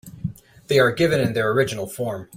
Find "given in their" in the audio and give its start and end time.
0.91-1.51